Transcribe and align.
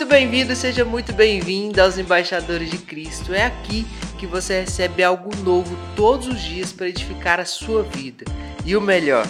muito 0.00 0.08
bem-vindo, 0.08 0.56
seja 0.56 0.82
muito 0.82 1.12
bem-vindo 1.12 1.78
aos 1.78 1.98
Embaixadores 1.98 2.70
de 2.70 2.78
Cristo. 2.78 3.34
É 3.34 3.44
aqui 3.44 3.86
que 4.18 4.26
você 4.26 4.60
recebe 4.60 5.04
algo 5.04 5.28
novo 5.44 5.76
todos 5.94 6.26
os 6.26 6.40
dias 6.40 6.72
para 6.72 6.88
edificar 6.88 7.38
a 7.38 7.44
sua 7.44 7.82
vida. 7.82 8.24
E 8.64 8.74
o 8.74 8.80
melhor, 8.80 9.26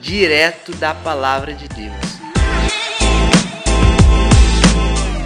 direto 0.00 0.74
da 0.74 0.92
palavra 0.92 1.54
de 1.54 1.68
Deus. 1.68 1.94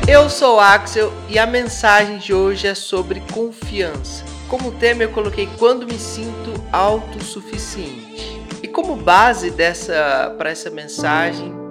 Eu 0.07 0.29
sou 0.29 0.61
Axel 0.61 1.11
e 1.31 1.39
a 1.39 1.47
mensagem 1.47 2.19
de 2.19 2.35
hoje 2.35 2.67
é 2.67 2.75
sobre 2.75 3.23
confiança. 3.33 4.23
Como 4.47 4.73
tema 4.73 5.05
eu 5.05 5.09
coloquei 5.09 5.49
quando 5.59 5.87
me 5.87 5.99
sinto 5.99 6.53
autossuficiente. 6.71 8.43
E 8.63 8.69
como 8.69 8.95
base 8.95 9.51
dessa 9.51 10.35
para 10.37 10.51
essa 10.51 10.69
mensagem, 10.69 11.62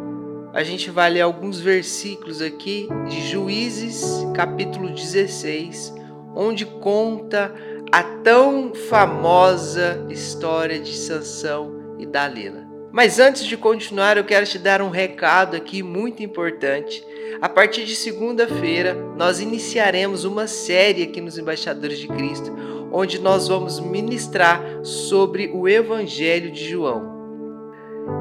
a 0.53 0.63
gente 0.63 0.89
vai 0.91 1.09
ler 1.09 1.21
alguns 1.21 1.59
versículos 1.59 2.41
aqui 2.41 2.87
de 3.07 3.29
Juízes, 3.29 4.03
capítulo 4.35 4.89
16, 4.89 5.93
onde 6.35 6.65
conta 6.65 7.53
a 7.91 8.03
tão 8.03 8.73
famosa 8.73 10.05
história 10.09 10.79
de 10.79 10.93
Sansão 10.93 11.95
e 11.97 12.05
Dalila. 12.05 12.69
Mas 12.91 13.19
antes 13.19 13.45
de 13.45 13.55
continuar, 13.55 14.17
eu 14.17 14.25
quero 14.25 14.45
te 14.45 14.59
dar 14.59 14.81
um 14.81 14.89
recado 14.89 15.55
aqui 15.55 15.81
muito 15.81 16.21
importante. 16.21 17.05
A 17.41 17.47
partir 17.47 17.85
de 17.85 17.95
segunda-feira, 17.95 18.93
nós 19.17 19.39
iniciaremos 19.39 20.25
uma 20.25 20.47
série 20.47 21.03
aqui 21.03 21.21
nos 21.21 21.37
Embaixadores 21.37 21.97
de 21.97 22.09
Cristo, 22.09 22.53
onde 22.91 23.19
nós 23.19 23.47
vamos 23.47 23.79
ministrar 23.79 24.61
sobre 24.83 25.49
o 25.53 25.69
Evangelho 25.69 26.51
de 26.51 26.69
João. 26.69 27.20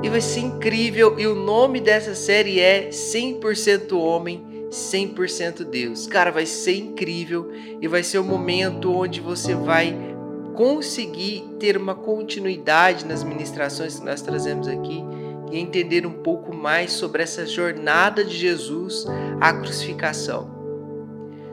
E 0.02 0.08
vai 0.08 0.20
ser 0.20 0.40
incrível. 0.40 1.18
E 1.18 1.26
o 1.26 1.34
nome 1.34 1.80
dessa 1.80 2.14
série 2.14 2.60
é 2.60 2.88
100% 2.90 3.92
Homem, 3.92 4.68
100% 4.70 5.64
Deus. 5.64 6.06
Cara, 6.06 6.30
vai 6.30 6.46
ser 6.46 6.76
incrível 6.76 7.50
e 7.80 7.88
vai 7.88 8.02
ser 8.02 8.18
o 8.18 8.24
momento 8.24 8.92
onde 8.92 9.20
você 9.20 9.54
vai 9.54 9.96
conseguir 10.54 11.44
ter 11.58 11.76
uma 11.76 11.94
continuidade 11.94 13.04
nas 13.04 13.24
ministrações 13.24 13.98
que 13.98 14.04
nós 14.04 14.20
trazemos 14.20 14.68
aqui 14.68 15.02
e 15.50 15.58
entender 15.58 16.06
um 16.06 16.12
pouco 16.12 16.54
mais 16.54 16.92
sobre 16.92 17.22
essa 17.22 17.46
jornada 17.46 18.24
de 18.24 18.36
Jesus 18.36 19.06
à 19.40 19.52
crucificação. 19.52 20.50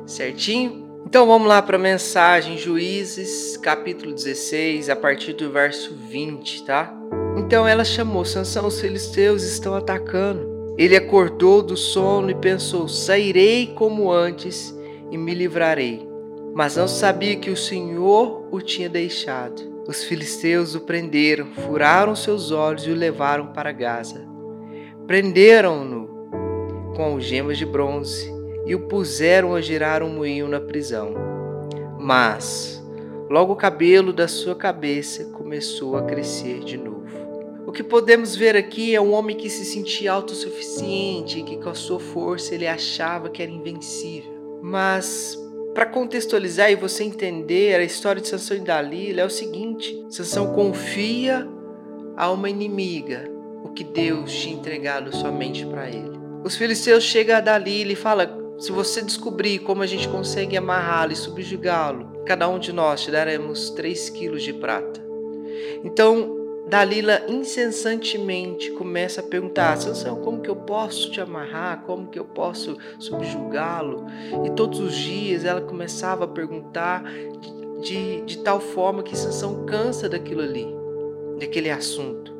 Certinho? 0.06 0.88
Então 1.06 1.26
vamos 1.26 1.48
lá 1.48 1.62
para 1.62 1.78
a 1.78 1.80
mensagem, 1.80 2.58
Juízes, 2.58 3.56
capítulo 3.58 4.14
16, 4.14 4.90
a 4.90 4.96
partir 4.96 5.34
do 5.34 5.50
verso 5.52 5.96
20, 5.96 6.66
tá? 6.66 6.94
Então 7.38 7.68
ela 7.68 7.86
chamou: 7.86 8.26
Sansão, 8.26 8.66
os 8.66 8.82
filisteus 8.82 9.44
estão 9.44 9.76
atacando. 9.76 10.76
Ele 10.78 10.96
acordou 10.96 11.62
do 11.62 11.78
sono 11.78 12.32
e 12.32 12.36
pensou: 12.36 12.88
Sairei 12.88 13.68
como 13.76 14.12
antes 14.12 14.76
e 15.12 15.18
me 15.18 15.34
livrarei. 15.34 16.08
Mas 16.56 16.76
não 16.76 16.88
sabia 16.88 17.36
que 17.36 17.52
o 17.52 17.58
Senhor 17.58 18.48
o 18.52 18.60
tinha 18.60 18.90
deixado. 18.90 19.78
Os 19.88 20.04
filisteus 20.04 20.76
o 20.76 20.82
prenderam, 20.82 21.46
furaram 21.46 22.16
seus 22.16 22.52
olhos 22.52 22.86
e 22.88 22.92
o 22.92 22.96
levaram 22.96 23.54
para 23.54 23.72
Gaza. 23.72 24.28
Prenderam-no 25.06 26.08
com 26.96 27.04
algemas 27.04 27.58
de 27.58 27.66
bronze 27.66 28.30
e 28.66 28.74
o 28.74 28.88
puseram 28.88 29.54
a 29.54 29.62
girar 29.62 30.02
um 30.02 30.10
moinho 30.10 30.48
na 30.48 30.60
prisão. 30.60 31.14
Mas 32.00 32.84
logo 33.30 33.54
o 33.54 33.56
cabelo 33.56 34.12
da 34.12 34.28
sua 34.28 34.56
cabeça 34.56 35.26
começou 35.26 35.96
a 35.96 36.02
crescer 36.02 36.60
de 36.60 36.76
novo. 36.76 36.97
O 37.68 37.72
que 37.74 37.84
podemos 37.84 38.34
ver 38.34 38.56
aqui 38.56 38.96
é 38.96 39.02
um 39.02 39.12
homem 39.12 39.36
que 39.36 39.50
se 39.50 39.66
sentia 39.66 40.14
autossuficiente, 40.14 41.44
que 41.44 41.58
com 41.58 41.68
a 41.68 41.74
sua 41.74 42.00
força 42.00 42.56
ele 42.56 42.66
achava 42.66 43.30
que 43.30 43.44
era 43.44 43.52
invencível. 43.52 44.32
Mas 44.62 45.38
para 45.76 45.86
contextualizar 45.86 46.72
e 46.72 46.76
você 46.76 47.04
entender 47.04 47.76
a 47.76 47.84
história 47.84 48.22
de 48.22 48.30
Sansão 48.30 48.56
e 48.56 48.62
Dalila 48.62 49.20
é 49.20 49.26
o 49.26 49.30
seguinte: 49.30 50.02
Sansão 50.10 50.54
confia 50.54 51.46
a 52.16 52.32
uma 52.32 52.50
inimiga 52.50 53.30
o 53.62 53.68
que 53.68 53.84
Deus 53.84 54.34
tinha 54.34 54.56
entregado 54.56 55.14
somente 55.14 55.66
para 55.66 55.90
ele. 55.90 56.18
Os 56.46 56.56
filisteus 56.56 57.04
chegam 57.04 57.36
a 57.36 57.42
Dalila 57.42 57.92
e 57.92 57.98
falam: 57.98 58.56
se 58.58 58.72
você 58.72 59.02
descobrir 59.02 59.60
como 59.60 59.84
a 59.84 59.86
gente 59.86 60.08
consegue 60.08 60.56
amarrá-lo 60.56 61.12
e 61.12 61.18
subjugá-lo, 61.18 62.24
cada 62.26 62.48
um 62.48 62.60
de 62.60 62.72
nós 62.72 63.02
te 63.02 63.12
daremos 63.12 63.72
3 63.72 64.10
quilos 64.12 64.42
de 64.42 64.54
prata. 64.54 65.06
Então 65.84 66.37
Dalila 66.68 67.24
incessantemente 67.30 68.72
começa 68.72 69.22
a 69.22 69.24
perguntar: 69.24 69.78
Sansão, 69.78 70.22
como 70.22 70.42
que 70.42 70.50
eu 70.50 70.56
posso 70.56 71.10
te 71.10 71.22
amarrar? 71.22 71.84
Como 71.84 72.10
que 72.10 72.20
eu 72.20 72.26
posso 72.26 72.78
subjugá-lo? 73.00 74.06
E 74.46 74.50
todos 74.52 74.80
os 74.80 74.94
dias 74.94 75.46
ela 75.46 75.62
começava 75.62 76.26
a 76.26 76.28
perguntar 76.28 77.04
de, 77.82 78.22
de, 78.22 78.40
tal 78.40 78.60
forma 78.60 79.02
que 79.02 79.18
Sansão 79.18 79.66
cansa 79.66 80.10
daquilo 80.10 80.42
ali, 80.42 80.68
daquele 81.40 81.72
assunto. 81.72 82.36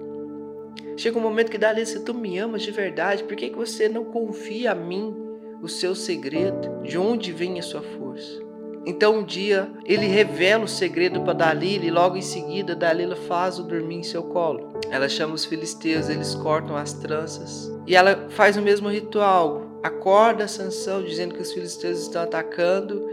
Chega 0.98 1.18
um 1.18 1.22
momento 1.22 1.50
que 1.50 1.58
Dalila, 1.58 1.86
se 1.86 2.04
tu 2.04 2.14
me 2.14 2.38
amas 2.38 2.64
de 2.64 2.72
verdade, 2.72 3.24
por 3.24 3.36
que, 3.36 3.50
que 3.50 3.56
você 3.56 3.88
não 3.88 4.04
confia 4.04 4.72
a 4.72 4.76
mim 4.76 5.16
o 5.62 5.70
seu 5.70 5.96
segredo? 5.96 6.82
De 6.84 6.98
onde 6.98 7.32
vem 7.32 7.60
a 7.60 7.64
sua 7.64 7.82
força? 7.82 8.47
Então 8.88 9.18
um 9.18 9.24
dia 9.24 9.70
ele 9.84 10.06
revela 10.06 10.64
o 10.64 10.68
segredo 10.68 11.20
para 11.20 11.34
Dalila 11.34 11.84
e 11.84 11.92
logo 11.92 12.16
em 12.16 12.22
seguida 12.22 12.74
Dalila 12.74 13.18
faz 13.18 13.60
o 13.60 13.64
dormir 13.64 13.98
em 13.98 14.04
seu 14.04 14.24
colo. 14.24 14.80
Ela 14.90 15.10
chama 15.10 15.34
os 15.34 15.44
filisteus, 15.44 16.08
eles 16.08 16.34
cortam 16.34 16.78
as 16.78 16.94
tranças 16.94 17.70
e 17.86 17.98
ela 17.98 18.28
faz 18.30 18.56
o 18.56 18.62
mesmo 18.62 18.88
ritual. 18.88 19.68
Acorda 19.84 20.48
Sansão 20.48 21.04
dizendo 21.04 21.36
que 21.36 21.42
os 21.42 21.52
filisteus 21.52 22.00
estão 22.00 22.24
atacando 22.24 23.06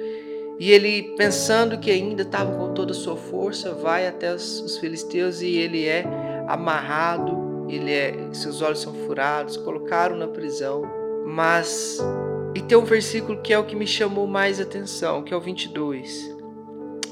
e 0.60 0.70
ele 0.70 1.16
pensando 1.16 1.76
que 1.76 1.90
ainda 1.90 2.22
estava 2.22 2.56
com 2.56 2.72
toda 2.72 2.92
a 2.92 2.94
sua 2.94 3.16
força 3.16 3.74
vai 3.74 4.06
até 4.06 4.32
os, 4.32 4.60
os 4.60 4.78
filisteus 4.78 5.42
e 5.42 5.56
ele 5.56 5.88
é 5.88 6.04
amarrado, 6.46 7.66
ele 7.68 7.92
é, 7.92 8.14
seus 8.32 8.62
olhos 8.62 8.78
são 8.78 8.94
furados, 8.94 9.56
colocaram 9.56 10.14
na 10.14 10.28
prisão, 10.28 10.84
mas 11.26 11.98
e 12.54 12.62
tem 12.62 12.78
um 12.78 12.84
versículo 12.84 13.42
que 13.42 13.52
é 13.52 13.58
o 13.58 13.64
que 13.64 13.74
me 13.74 13.86
chamou 13.86 14.26
mais 14.26 14.60
atenção, 14.60 15.22
que 15.22 15.34
é 15.34 15.36
o 15.36 15.40
22. 15.40 16.32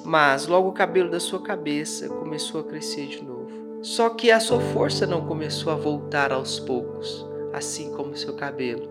Mas 0.05 0.47
logo 0.47 0.69
o 0.69 0.73
cabelo 0.73 1.11
da 1.11 1.19
sua 1.19 1.43
cabeça 1.43 2.09
começou 2.09 2.61
a 2.61 2.65
crescer 2.65 3.07
de 3.07 3.23
novo. 3.25 3.51
Só 3.83 4.11
que 4.11 4.31
a 4.31 4.39
sua 4.39 4.61
força 4.61 5.07
não 5.07 5.27
começou 5.27 5.73
a 5.73 5.77
voltar 5.77 6.33
aos 6.33 6.61
poucos, 6.61 7.27
assim 7.53 7.91
como 7.93 8.13
o 8.13 8.17
seu 8.17 8.35
cabelo. 8.35 8.89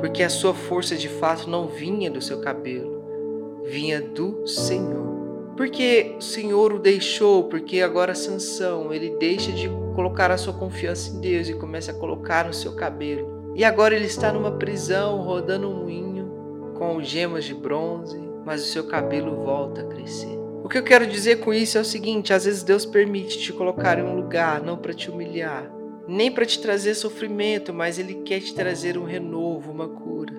Porque 0.00 0.22
a 0.22 0.30
sua 0.30 0.54
força 0.54 0.94
de 0.94 1.08
fato 1.08 1.50
não 1.50 1.66
vinha 1.66 2.10
do 2.10 2.22
seu 2.22 2.40
cabelo, 2.40 3.62
vinha 3.64 4.00
do 4.00 4.46
Senhor. 4.46 5.10
Porque 5.56 6.14
o 6.16 6.22
Senhor 6.22 6.72
o 6.72 6.78
deixou, 6.78 7.44
porque 7.44 7.82
agora 7.82 8.14
Sansão, 8.14 8.92
ele 8.92 9.16
deixa 9.18 9.50
de 9.50 9.68
colocar 9.94 10.30
a 10.30 10.38
sua 10.38 10.54
confiança 10.54 11.10
em 11.10 11.20
Deus 11.20 11.48
e 11.48 11.54
começa 11.54 11.90
a 11.90 11.94
colocar 11.94 12.46
no 12.46 12.54
seu 12.54 12.74
cabelo. 12.74 13.29
E 13.54 13.64
agora 13.64 13.94
ele 13.94 14.06
está 14.06 14.32
numa 14.32 14.52
prisão, 14.52 15.22
rodando 15.22 15.68
um 15.68 15.82
moinho 15.82 16.72
com 16.76 17.02
gemas 17.02 17.44
de 17.44 17.54
bronze, 17.54 18.18
mas 18.44 18.62
o 18.62 18.68
seu 18.68 18.84
cabelo 18.84 19.44
volta 19.44 19.82
a 19.82 19.84
crescer. 19.84 20.38
O 20.64 20.68
que 20.68 20.78
eu 20.78 20.82
quero 20.82 21.06
dizer 21.06 21.40
com 21.40 21.52
isso 21.52 21.76
é 21.76 21.80
o 21.80 21.84
seguinte: 21.84 22.32
às 22.32 22.44
vezes 22.44 22.62
Deus 22.62 22.86
permite 22.86 23.38
te 23.38 23.52
colocar 23.52 23.98
em 23.98 24.02
um 24.02 24.14
lugar 24.14 24.62
não 24.62 24.76
para 24.76 24.94
te 24.94 25.10
humilhar, 25.10 25.70
nem 26.06 26.30
para 26.30 26.46
te 26.46 26.60
trazer 26.60 26.94
sofrimento, 26.94 27.72
mas 27.72 27.98
Ele 27.98 28.14
quer 28.24 28.40
te 28.40 28.54
trazer 28.54 28.96
um 28.96 29.04
renovo, 29.04 29.70
uma 29.70 29.88
cura. 29.88 30.34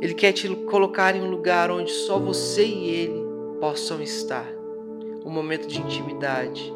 Ele 0.00 0.14
quer 0.14 0.32
te 0.32 0.48
colocar 0.48 1.16
em 1.16 1.22
um 1.22 1.30
lugar 1.30 1.70
onde 1.70 1.90
só 1.90 2.18
você 2.18 2.66
e 2.66 2.90
Ele 2.90 3.24
possam 3.60 4.02
estar. 4.02 4.46
Um 5.24 5.30
momento 5.30 5.66
de 5.66 5.80
intimidade, 5.80 6.72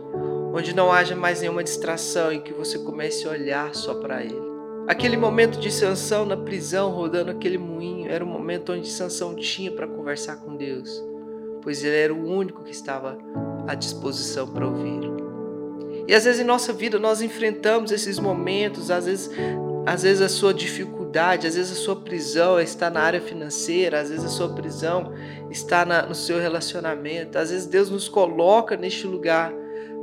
onde 0.55 0.75
não 0.75 0.91
haja 0.91 1.15
mais 1.15 1.41
nenhuma 1.41 1.63
distração 1.63 2.33
e 2.33 2.41
que 2.41 2.53
você 2.53 2.79
comece 2.79 3.27
a 3.27 3.31
olhar 3.31 3.75
só 3.75 3.95
para 3.95 4.25
Ele. 4.25 4.50
Aquele 4.91 5.17
momento 5.17 5.61
de 5.61 5.71
Sansão 5.71 6.27
na 6.27 6.37
prisão, 6.37 6.91
rodando 6.91 7.31
aquele 7.31 7.57
moinho, 7.57 8.11
era 8.11 8.25
o 8.25 8.27
momento 8.27 8.73
onde 8.73 8.89
Sansão 8.89 9.37
tinha 9.37 9.71
para 9.71 9.87
conversar 9.87 10.39
com 10.39 10.57
Deus, 10.57 10.91
pois 11.63 11.85
ele 11.85 11.95
era 11.95 12.13
o 12.13 12.29
único 12.29 12.65
que 12.65 12.73
estava 12.73 13.17
à 13.69 13.77
disposição 13.77 14.49
para 14.49 14.67
ouvi-lo. 14.67 16.05
E 16.09 16.13
às 16.13 16.25
vezes 16.25 16.41
em 16.41 16.45
nossa 16.45 16.73
vida 16.73 16.99
nós 16.99 17.23
enfrentamos 17.23 17.93
esses 17.93 18.19
momentos, 18.19 18.91
às 18.91 19.07
vezes, 19.07 19.31
às 19.87 20.03
vezes 20.03 20.23
a 20.23 20.29
sua 20.29 20.53
dificuldade, 20.53 21.47
às 21.47 21.55
vezes 21.55 21.71
a 21.71 21.81
sua 21.81 21.95
prisão 21.95 22.59
está 22.59 22.91
na 22.91 23.01
área 23.01 23.21
financeira, 23.21 24.01
às 24.01 24.09
vezes 24.09 24.25
a 24.25 24.29
sua 24.29 24.49
prisão 24.57 25.13
está 25.53 25.85
na, 25.85 26.05
no 26.05 26.17
seu 26.17 26.41
relacionamento, 26.41 27.39
às 27.39 27.51
vezes 27.53 27.69
Deus 27.69 27.91
nos 27.91 28.09
coloca 28.09 28.77
neste 28.77 29.07
lugar 29.07 29.55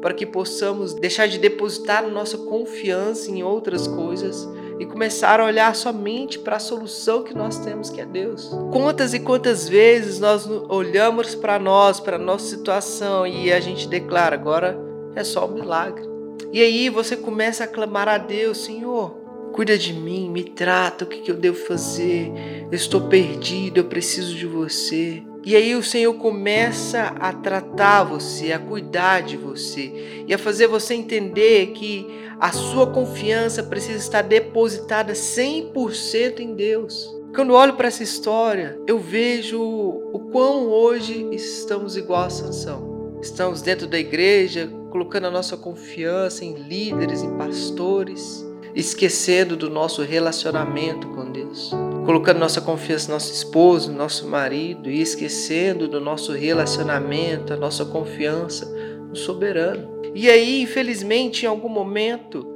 para 0.01 0.13
que 0.13 0.25
possamos 0.25 0.93
deixar 0.93 1.27
de 1.27 1.39
depositar 1.39 2.07
nossa 2.07 2.37
confiança 2.37 3.29
em 3.29 3.43
outras 3.43 3.85
coisas 3.85 4.47
e 4.79 4.85
começar 4.85 5.39
a 5.39 5.45
olhar 5.45 5.75
somente 5.75 6.39
para 6.39 6.57
a 6.57 6.59
solução 6.59 7.23
que 7.23 7.33
nós 7.33 7.57
temos, 7.59 7.89
que 7.89 8.01
é 8.01 8.05
Deus. 8.05 8.49
Quantas 8.71 9.13
e 9.13 9.19
quantas 9.19 9.67
vezes 9.67 10.19
nós 10.19 10.47
olhamos 10.69 11.35
para 11.35 11.57
nós, 11.57 11.99
para 11.99 12.15
a 12.15 12.19
nossa 12.19 12.45
situação 12.45 13.25
e 13.25 13.51
a 13.51 13.59
gente 13.59 13.87
declara: 13.87 14.35
agora 14.35 14.77
é 15.15 15.23
só 15.23 15.45
um 15.47 15.53
milagre. 15.53 16.05
E 16.53 16.61
aí 16.61 16.89
você 16.89 17.15
começa 17.15 17.63
a 17.63 17.67
clamar 17.67 18.07
a 18.07 18.17
Deus: 18.17 18.63
Senhor, 18.65 19.27
Cuida 19.57 19.75
de 19.75 19.91
mim, 19.91 20.29
me 20.29 20.43
trata, 20.43 21.03
o 21.03 21.07
que, 21.07 21.21
que 21.21 21.31
eu 21.31 21.35
devo 21.35 21.57
fazer? 21.57 22.31
Eu 22.69 22.75
estou 22.75 23.01
perdido, 23.01 23.77
eu 23.79 23.85
preciso 23.85 24.35
de 24.35 24.45
você. 24.45 25.23
E 25.47 25.55
aí 25.55 25.75
o 25.75 25.81
Senhor 25.81 26.13
começa 26.15 27.03
a 27.21 27.31
tratar 27.31 28.03
você, 28.03 28.51
a 28.51 28.59
cuidar 28.59 29.21
de 29.21 29.37
você 29.37 30.25
e 30.27 30.33
a 30.33 30.37
fazer 30.37 30.67
você 30.67 30.93
entender 30.93 31.67
que 31.67 32.05
a 32.37 32.51
sua 32.51 32.87
confiança 32.87 33.63
precisa 33.63 33.97
estar 33.97 34.23
depositada 34.23 35.13
100% 35.13 36.41
em 36.41 36.53
Deus. 36.53 37.09
Quando 37.33 37.53
olho 37.53 37.77
para 37.77 37.87
essa 37.87 38.03
história, 38.03 38.77
eu 38.85 38.99
vejo 38.99 39.61
o 39.61 40.27
quão 40.33 40.67
hoje 40.67 41.25
estamos 41.31 41.95
igual 41.95 42.23
a 42.23 42.29
Sansão. 42.29 43.17
Estamos 43.21 43.61
dentro 43.61 43.87
da 43.87 43.97
igreja, 43.97 44.69
colocando 44.89 45.27
a 45.27 45.31
nossa 45.31 45.55
confiança 45.55 46.43
em 46.43 46.55
líderes, 46.55 47.23
em 47.23 47.37
pastores, 47.37 48.45
esquecendo 48.79 49.55
do 49.55 49.69
nosso 49.69 50.01
relacionamento 50.03 51.07
com 51.09 51.31
Deus 51.31 51.71
colocando 52.07 52.39
nossa 52.39 52.61
confiança 52.61 53.09
no 53.09 53.15
nosso 53.15 53.33
esposo, 53.33 53.91
no 53.91 53.97
nosso 53.97 54.29
marido 54.29 54.89
e 54.89 55.01
esquecendo 55.01 55.89
do 55.89 55.99
nosso 55.99 56.31
relacionamento, 56.31 57.51
a 57.51 57.57
nossa 57.57 57.83
confiança 57.83 58.65
no 59.09 59.13
soberano. 59.13 60.01
E 60.15 60.29
aí, 60.29 60.61
infelizmente, 60.61 61.43
em 61.43 61.49
algum 61.49 61.67
momento, 61.67 62.47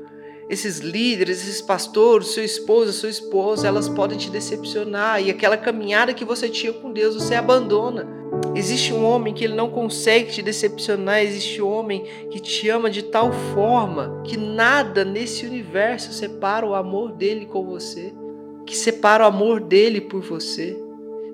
esses 0.49 0.79
líderes, 0.79 1.41
esses 1.41 1.61
pastores, 1.61 2.29
seu 2.29 2.45
esposo, 2.45 2.93
sua 2.93 3.09
esposa, 3.09 3.67
elas 3.67 3.89
podem 3.89 4.17
te 4.17 4.29
decepcionar 4.29 5.21
e 5.21 5.29
aquela 5.29 5.57
caminhada 5.57 6.13
que 6.13 6.23
você 6.23 6.47
tinha 6.47 6.71
com 6.71 6.93
Deus, 6.93 7.15
você 7.15 7.35
abandona. 7.35 8.20
Existe 8.55 8.93
um 8.93 9.05
homem 9.05 9.33
que 9.33 9.43
ele 9.43 9.55
não 9.55 9.69
consegue 9.69 10.31
te 10.31 10.41
decepcionar, 10.41 11.21
existe 11.21 11.61
um 11.61 11.71
homem 11.71 12.03
que 12.29 12.39
te 12.39 12.69
ama 12.69 12.89
de 12.89 13.03
tal 13.03 13.31
forma 13.53 14.21
que 14.23 14.37
nada 14.37 15.05
nesse 15.05 15.45
universo 15.45 16.11
separa 16.11 16.65
o 16.65 16.75
amor 16.75 17.11
dele 17.11 17.45
com 17.45 17.65
você 17.65 18.13
que 18.71 18.77
separa 18.77 19.25
o 19.25 19.27
amor 19.27 19.59
dele 19.59 19.99
por 19.99 20.21
você. 20.21 20.81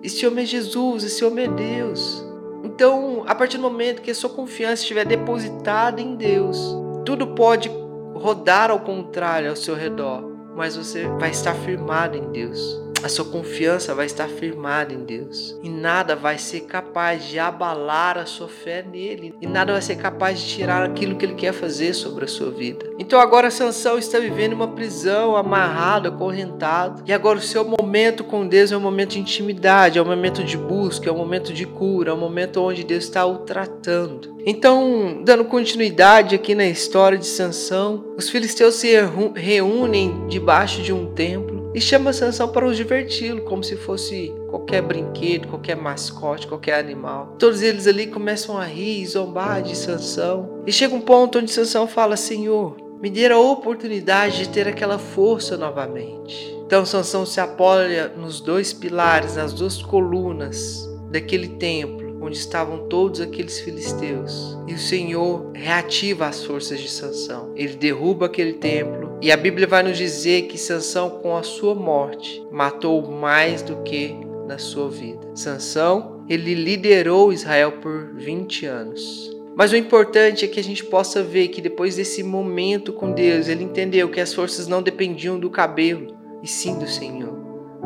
Esse 0.01 0.25
homem 0.25 0.43
é 0.43 0.47
Jesus, 0.47 1.03
esse 1.03 1.23
homem 1.23 1.45
é 1.45 1.47
Deus. 1.47 2.25
Então, 2.63 3.23
a 3.27 3.35
partir 3.35 3.57
do 3.57 3.63
momento 3.63 4.01
que 4.01 4.09
a 4.09 4.15
sua 4.15 4.29
confiança 4.29 4.81
estiver 4.81 5.05
depositada 5.05 6.01
em 6.01 6.15
Deus, 6.15 6.75
tudo 7.05 7.27
pode 7.27 7.69
rodar 8.15 8.71
ao 8.71 8.79
contrário 8.79 9.51
ao 9.51 9.55
seu 9.55 9.75
redor, 9.75 10.23
mas 10.55 10.75
você 10.75 11.07
vai 11.19 11.29
estar 11.29 11.53
firmado 11.53 12.17
em 12.17 12.31
Deus 12.31 12.86
a 13.03 13.09
sua 13.09 13.25
confiança 13.25 13.93
vai 13.93 14.05
estar 14.05 14.27
firmada 14.27 14.93
em 14.93 15.03
Deus. 15.03 15.57
E 15.63 15.69
nada 15.69 16.15
vai 16.15 16.37
ser 16.37 16.61
capaz 16.61 17.23
de 17.23 17.39
abalar 17.39 18.17
a 18.17 18.25
sua 18.25 18.47
fé 18.47 18.83
nele. 18.83 19.35
E 19.41 19.47
nada 19.47 19.73
vai 19.73 19.81
ser 19.81 19.95
capaz 19.95 20.39
de 20.39 20.47
tirar 20.47 20.83
aquilo 20.83 21.15
que 21.15 21.25
ele 21.25 21.35
quer 21.35 21.53
fazer 21.53 21.93
sobre 21.93 22.25
a 22.25 22.27
sua 22.27 22.51
vida. 22.51 22.85
Então 22.99 23.19
agora 23.19 23.51
Sansão 23.51 23.97
está 23.97 24.19
vivendo 24.19 24.53
uma 24.53 24.69
prisão, 24.69 25.35
amarrado, 25.35 26.09
acorrentado. 26.09 27.03
E 27.05 27.13
agora 27.13 27.37
o 27.37 27.41
seu 27.41 27.63
momento 27.63 28.23
com 28.23 28.47
Deus 28.47 28.71
é 28.71 28.77
um 28.77 28.81
momento 28.81 29.11
de 29.11 29.19
intimidade, 29.19 29.99
é 29.99 30.01
um 30.01 30.05
momento 30.05 30.43
de 30.43 30.57
busca, 30.57 31.09
é 31.09 31.11
um 31.11 31.17
momento 31.17 31.53
de 31.53 31.65
cura, 31.65 32.11
é 32.11 32.13
um 32.13 32.19
momento 32.19 32.61
onde 32.61 32.83
Deus 32.83 33.03
está 33.03 33.25
o 33.25 33.39
tratando. 33.39 34.35
Então, 34.45 35.21
dando 35.23 35.45
continuidade 35.45 36.35
aqui 36.35 36.55
na 36.55 36.65
história 36.65 37.17
de 37.17 37.25
Sansão, 37.25 38.05
os 38.17 38.29
filisteus 38.29 38.75
se 38.75 38.93
reúnem 39.35 40.27
debaixo 40.27 40.81
de 40.81 40.93
um 40.93 41.13
templo 41.13 41.56
e 41.77 41.79
chama 41.79 42.11
Sansão 42.11 42.47
para 42.47 42.65
os 42.65 42.75
diverti-lo, 42.75 43.43
como 43.43 43.63
se 43.63 43.75
fosse 43.75 44.33
qualquer 44.49 44.81
brinquedo, 44.81 45.47
qualquer 45.47 45.75
mascote, 45.75 46.47
qualquer 46.47 46.79
animal. 46.79 47.35
Todos 47.37 47.61
eles 47.61 47.85
ali 47.85 48.07
começam 48.07 48.57
a 48.57 48.63
rir, 48.63 49.05
zombar 49.05 49.61
de 49.61 49.77
Sansão. 49.77 50.63
E 50.65 50.71
chega 50.71 50.95
um 50.95 51.01
ponto 51.01 51.37
onde 51.37 51.51
Sansão 51.51 51.87
fala: 51.87 52.17
Senhor, 52.17 52.77
me 52.99 53.11
dê 53.11 53.27
a 53.27 53.37
oportunidade 53.37 54.39
de 54.39 54.49
ter 54.49 54.67
aquela 54.67 54.97
força 54.97 55.55
novamente. 55.55 56.51
Então 56.65 56.83
Sansão 56.83 57.27
se 57.27 57.39
apoia 57.39 58.07
nos 58.07 58.41
dois 58.41 58.73
pilares, 58.73 59.35
nas 59.35 59.53
duas 59.53 59.79
colunas 59.79 60.89
daquele 61.11 61.47
templo 61.47 62.06
onde 62.21 62.37
estavam 62.37 62.87
todos 62.87 63.21
aqueles 63.21 63.59
filisteus. 63.59 64.57
E 64.67 64.73
o 64.73 64.79
Senhor 64.79 65.51
reativa 65.53 66.27
as 66.27 66.43
forças 66.43 66.79
de 66.79 66.89
Sansão. 66.89 67.53
Ele 67.55 67.75
derruba 67.75 68.25
aquele 68.25 68.53
templo 68.53 69.17
e 69.21 69.31
a 69.31 69.37
Bíblia 69.37 69.65
vai 69.65 69.81
nos 69.83 69.97
dizer 69.97 70.43
que 70.43 70.57
Sansão 70.57 71.09
com 71.09 71.35
a 71.35 71.43
sua 71.43 71.73
morte 71.73 72.45
matou 72.51 73.01
mais 73.11 73.61
do 73.61 73.77
que 73.83 74.15
na 74.47 74.57
sua 74.57 74.89
vida. 74.89 75.27
Sansão, 75.33 76.23
ele 76.29 76.53
liderou 76.53 77.33
Israel 77.33 77.73
por 77.73 78.13
20 78.13 78.65
anos. 78.65 79.35
Mas 79.55 79.71
o 79.71 79.75
importante 79.75 80.45
é 80.45 80.47
que 80.47 80.59
a 80.59 80.63
gente 80.63 80.85
possa 80.85 81.23
ver 81.23 81.47
que 81.47 81.61
depois 81.61 81.95
desse 81.95 82.21
momento 82.21 82.93
com 82.93 83.11
Deus, 83.11 83.47
ele 83.47 83.63
entendeu 83.63 84.07
que 84.07 84.21
as 84.21 84.31
forças 84.31 84.67
não 84.67 84.83
dependiam 84.83 85.39
do 85.39 85.49
cabelo, 85.49 86.15
e 86.43 86.47
sim 86.47 86.77
do 86.77 86.87
Senhor, 86.87 87.33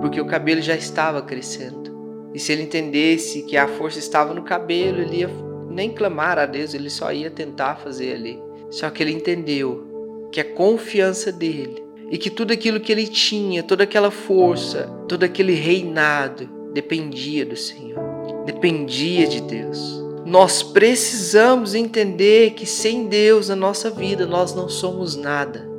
porque 0.02 0.20
o 0.20 0.26
cabelo 0.26 0.62
já 0.62 0.76
estava 0.76 1.22
crescendo. 1.22 1.91
E 2.34 2.40
se 2.40 2.52
ele 2.52 2.64
entendesse 2.64 3.44
que 3.44 3.58
a 3.58 3.68
força 3.68 4.00
estava 4.00 4.34
no 4.34 4.44
cabelo, 4.44 5.02
ele 5.02 5.18
ia 5.18 5.30
nem 5.70 5.92
clamar 5.92 6.38
a 6.38 6.46
Deus, 6.46 6.74
ele 6.74 6.90
só 6.90 7.12
ia 7.12 7.30
tentar 7.30 7.76
fazer 7.76 8.14
ali. 8.14 8.40
Só 8.70 8.90
que 8.90 9.04
ele 9.04 9.12
entendeu 9.12 10.30
que 10.32 10.40
a 10.40 10.46
confiança 10.46 11.32
dele 11.32 11.84
e 12.10 12.18
que 12.18 12.30
tudo 12.30 12.54
aquilo 12.54 12.80
que 12.80 12.92
ele 12.92 13.08
tinha, 13.08 13.64
toda 13.64 13.84
aquela 13.84 14.12
força, 14.12 14.88
todo 15.08 15.24
aquele 15.24 15.54
reinado 15.54 16.50
dependia 16.74 17.46
do 17.46 17.56
Senhor, 17.56 18.00
dependia 18.46 19.28
de 19.28 19.42
Deus. 19.42 20.02
Nós 20.26 20.62
precisamos 20.64 21.74
entender 21.74 22.52
que 22.52 22.66
sem 22.66 23.08
Deus 23.08 23.50
na 23.50 23.56
nossa 23.56 23.90
vida 23.90 24.26
nós 24.26 24.54
não 24.54 24.70
somos 24.70 25.16
nada. 25.16 25.70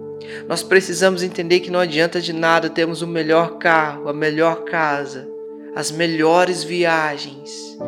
Nós 0.48 0.62
precisamos 0.62 1.22
entender 1.22 1.60
que 1.60 1.70
não 1.70 1.80
adianta 1.80 2.20
de 2.20 2.32
nada 2.32 2.68
termos 2.68 3.02
o 3.02 3.06
melhor 3.06 3.58
carro, 3.58 4.08
a 4.08 4.12
melhor 4.12 4.64
casa, 4.64 5.28
as 5.74 5.90
melhores 5.90 6.62
viagens, 6.62 7.78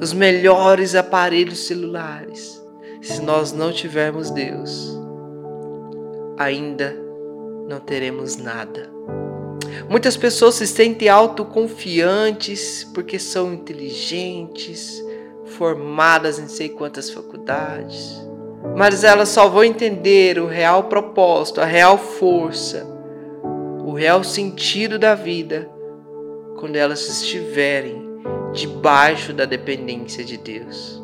os 0.00 0.12
melhores 0.12 0.94
aparelhos 0.94 1.66
celulares. 1.66 2.60
Se 3.00 3.22
nós 3.22 3.50
não 3.50 3.72
tivermos 3.72 4.30
Deus, 4.30 4.98
ainda 6.38 6.94
não 7.66 7.80
teremos 7.80 8.36
nada. 8.36 8.90
Muitas 9.88 10.16
pessoas 10.16 10.56
se 10.56 10.66
sentem 10.66 11.08
autoconfiantes 11.08 12.84
porque 12.92 13.18
são 13.18 13.54
inteligentes, 13.54 15.02
formadas 15.56 16.38
em 16.38 16.46
sei 16.46 16.68
quantas 16.68 17.10
faculdades, 17.10 18.20
mas 18.76 19.02
elas 19.02 19.30
só 19.30 19.48
vão 19.48 19.64
entender 19.64 20.38
o 20.38 20.46
real 20.46 20.84
propósito, 20.84 21.60
a 21.60 21.64
real 21.64 21.96
força, 21.96 22.86
o 23.82 23.92
real 23.92 24.22
sentido 24.22 24.98
da 24.98 25.14
vida 25.14 25.79
quando 26.60 26.76
elas 26.76 27.08
estiverem 27.08 28.20
debaixo 28.52 29.32
da 29.32 29.46
dependência 29.46 30.22
de 30.22 30.36
Deus. 30.36 31.02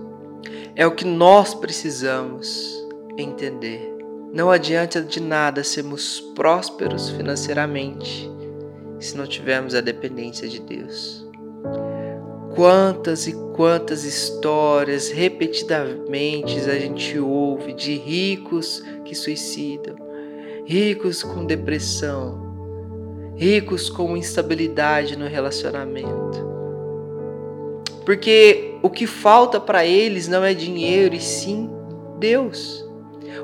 É 0.74 0.86
o 0.86 0.94
que 0.94 1.06
nós 1.06 1.54
precisamos 1.54 2.86
entender. 3.16 3.96
Não 4.32 4.50
adianta 4.50 5.00
de 5.00 5.18
nada 5.18 5.64
sermos 5.64 6.20
prósperos 6.34 7.08
financeiramente 7.08 8.30
se 9.00 9.16
não 9.16 9.26
tivermos 9.26 9.74
a 9.74 9.80
dependência 9.80 10.46
de 10.46 10.60
Deus. 10.60 11.26
Quantas 12.54 13.26
e 13.26 13.32
quantas 13.54 14.04
histórias 14.04 15.10
repetidamente 15.10 16.58
a 16.60 16.78
gente 16.78 17.18
ouve 17.18 17.72
de 17.72 17.96
ricos 17.96 18.82
que 19.04 19.14
suicidam, 19.14 19.96
ricos 20.66 21.22
com 21.22 21.44
depressão, 21.46 22.45
ricos 23.36 23.90
com 23.90 24.16
instabilidade 24.16 25.16
no 25.16 25.26
relacionamento. 25.26 26.44
Porque 28.04 28.76
o 28.82 28.88
que 28.88 29.06
falta 29.06 29.60
para 29.60 29.84
eles 29.84 30.28
não 30.28 30.44
é 30.44 30.54
dinheiro, 30.54 31.14
e 31.14 31.20
sim 31.20 31.70
Deus. 32.18 32.84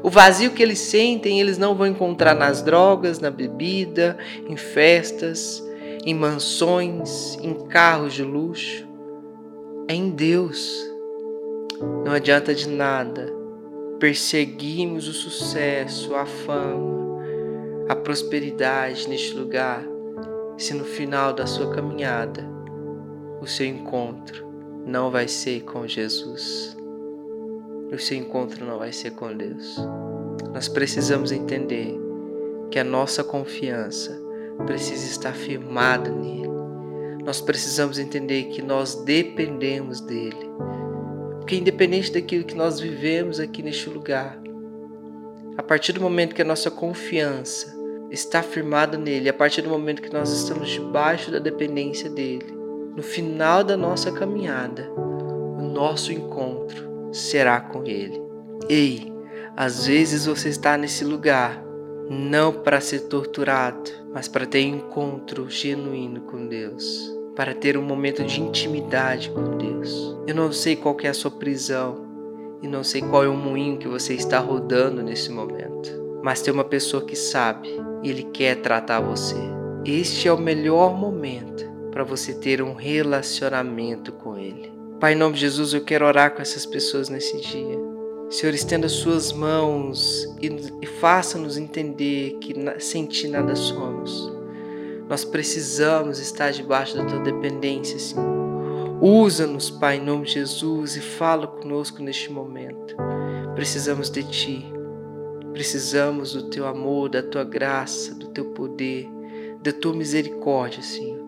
O 0.03 0.09
vazio 0.11 0.53
que 0.53 0.63
eles 0.63 0.79
sentem, 0.79 1.41
eles 1.41 1.59
não 1.59 1.75
vão 1.75 1.87
encontrar 1.87 2.35
nas 2.35 2.63
drogas, 2.63 3.21
na 3.21 3.31
bebida, 3.31 4.17
em 4.49 4.57
festas, 4.57 5.63
em 6.05 6.15
mansões, 6.15 7.37
em 7.43 7.55
carros 7.67 8.15
de 8.15 8.23
luxo. 8.23 8.87
É 9.89 9.95
em 9.95 10.11
Deus. 10.11 10.91
Não 12.05 12.13
adianta 12.13 12.55
de 12.55 12.69
nada 12.69 13.33
perseguirmos 13.99 15.07
o 15.07 15.13
sucesso, 15.13 16.15
a 16.17 16.27
fama, 16.27 17.02
a 17.93 17.95
prosperidade 17.95 19.07
neste 19.07 19.35
lugar 19.35 19.85
se 20.57 20.73
no 20.73 20.83
final 20.83 21.35
da 21.35 21.47
sua 21.47 21.75
caminhada 21.75 22.43
o 23.39 23.47
seu 23.47 23.67
encontro 23.67 24.47
não 24.87 25.11
vai 25.11 25.29
ser 25.29 25.61
com 25.65 25.87
Jesus. 25.87 26.75
O 27.93 27.99
seu 27.99 28.17
encontro 28.17 28.65
não 28.65 28.79
vai 28.79 28.93
ser 28.93 29.11
com 29.11 29.37
Deus. 29.37 29.77
Nós 30.55 30.69
precisamos 30.69 31.33
entender 31.33 31.95
que 32.71 32.79
a 32.79 32.85
nossa 32.85 33.23
confiança 33.23 34.19
precisa 34.65 35.05
estar 35.05 35.35
firmada 35.35 36.11
nele. 36.11 36.49
Nós 37.23 37.43
precisamos 37.43 37.99
entender 37.99 38.45
que 38.45 38.63
nós 38.63 38.95
dependemos 39.05 40.01
dele. 40.01 40.49
Porque 41.41 41.57
independente 41.57 42.11
daquilo 42.11 42.45
que 42.45 42.55
nós 42.55 42.81
vivemos 42.81 43.39
aqui 43.39 43.63
neste 43.63 43.91
lugar, 43.91 44.41
a 45.59 45.63
partir 45.63 45.93
do 45.93 46.01
momento 46.01 46.35
que 46.35 46.41
a 46.41 46.47
nossa 46.47 46.71
confiança 46.71 47.82
está 48.13 48.43
firmado 48.43 48.99
nele. 48.99 49.29
A 49.29 49.33
partir 49.33 49.63
do 49.63 49.71
momento 49.71 50.03
que 50.03 50.13
nós 50.13 50.31
estamos 50.31 50.69
debaixo 50.69 51.31
da 51.31 51.39
dependência 51.39 52.11
dele, 52.11 52.55
no 52.95 53.03
final 53.03 53.65
da 53.65 53.77
nossa 53.77 54.13
caminhada, 54.13 54.91
o 54.93 55.63
nosso 55.63 56.13
encontro 56.13 57.11
será 57.13 57.59
com 57.61 57.85
ele. 57.87 58.21
Ei, 58.69 59.11
às 59.57 59.87
vezes 59.87 60.27
você 60.27 60.51
está 60.51 60.77
nesse 60.77 61.05
lugar 61.05 61.63
não 62.11 62.53
para 62.53 62.81
ser 62.81 63.01
torturado, 63.09 63.91
mas 64.13 64.29
para 64.29 64.45
ter 64.45 64.61
encontro 64.61 65.49
genuíno 65.49 66.21
com 66.23 66.47
Deus, 66.47 67.11
para 67.35 67.55
ter 67.55 67.79
um 67.79 67.83
momento 67.83 68.23
de 68.25 68.41
intimidade 68.41 69.31
com 69.31 69.57
Deus. 69.57 70.17
Eu 70.27 70.35
não 70.35 70.53
sei 70.53 70.77
qual 70.77 70.97
é 71.03 71.09
a 71.09 71.15
sua 71.15 71.31
prisão 71.31 72.07
e 72.61 72.69
não 72.69 72.85
sei 72.85 73.01
qual 73.01 73.25
é 73.25 73.29
o 73.29 73.37
moinho 73.37 73.79
que 73.79 73.89
você 73.89 74.13
está 74.15 74.39
rodando 74.39 75.03
nesse 75.03 75.31
momento, 75.31 76.02
mas 76.23 76.41
tem 76.41 76.53
uma 76.53 76.65
pessoa 76.65 77.05
que 77.05 77.17
sabe 77.17 77.69
e 78.03 78.11
ele 78.11 78.23
quer 78.25 78.57
tratar 78.57 79.01
você. 79.01 79.37
Este 79.85 80.29
é 80.29 80.33
o 80.33 80.39
melhor 80.39 80.97
momento 80.97 81.65
para 81.91 82.05
você 82.05 82.33
ter 82.33 82.63
um 82.63 82.75
relacionamento 82.75 84.13
com 84.13 84.39
ele. 84.39 84.73
Pai, 85.01 85.15
em 85.15 85.17
nome 85.17 85.35
de 85.35 85.41
Jesus, 85.41 85.75
eu 85.75 85.83
quero 85.83 86.07
orar 86.07 86.35
com 86.35 86.41
essas 86.41 86.65
pessoas 86.65 87.09
nesse 87.09 87.41
dia. 87.41 87.79
Senhor, 88.31 88.55
estenda 88.55 88.89
suas 88.89 89.33
mãos 89.33 90.25
e, 90.41 90.47
e 90.81 90.87
faça-nos 90.87 91.59
entender 91.59 92.39
que 92.41 92.55
sem 92.79 93.05
ti 93.07 93.29
nada 93.29 93.55
somos. 93.55 94.33
Nós 95.09 95.25
precisamos 95.25 96.19
estar 96.19 96.51
debaixo 96.53 96.97
da 96.97 97.05
tua 97.05 97.19
dependência, 97.19 97.99
Senhor. 97.99 98.33
Usa-nos, 99.03 99.69
Pai, 99.69 99.97
em 99.97 100.01
nome 100.01 100.25
de 100.25 100.35
Jesus, 100.35 100.97
e 100.97 101.01
fala 101.01 101.47
conosco 101.47 102.01
neste 102.03 102.33
momento. 102.33 102.97
Precisamos 103.55 104.09
de 104.09 104.23
Ti. 104.23 104.72
Precisamos 105.53 106.33
do 106.33 106.45
Teu 106.49 106.67
amor, 106.67 107.11
da 107.11 107.23
Tua 107.23 107.45
graça, 107.45 108.15
do 108.15 108.29
Teu 108.29 108.47
poder, 108.47 109.09
da 109.63 109.73
Tua 109.73 109.93
misericórdia, 109.93 110.83
Senhor. 110.83 111.21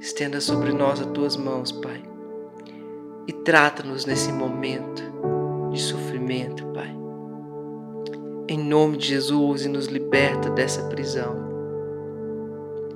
Estenda 0.00 0.40
sobre 0.40 0.72
nós 0.72 1.00
as 1.00 1.06
Tuas 1.08 1.36
mãos, 1.36 1.72
Pai. 1.72 2.02
E 3.26 3.32
trata-nos 3.32 4.04
nesse 4.04 4.32
momento 4.32 5.02
de 5.72 5.80
sofrimento, 5.80 6.64
Pai. 6.66 6.94
Em 8.48 8.58
nome 8.58 8.96
de 8.96 9.08
Jesus, 9.08 9.64
e 9.64 9.68
nos 9.68 9.86
liberta 9.86 10.50
dessa 10.50 10.82
prisão. 10.88 11.36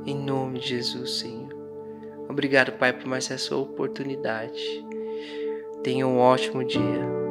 Em 0.05 0.17
nome 0.17 0.61
de 0.61 0.69
Jesus, 0.69 1.19
Senhor. 1.19 1.49
Obrigado, 2.29 2.73
Pai, 2.73 2.93
por 2.93 3.07
mais 3.07 3.31
essa 3.31 3.57
oportunidade. 3.57 4.85
Tenha 5.83 6.07
um 6.07 6.19
ótimo 6.19 6.65
dia. 6.65 7.26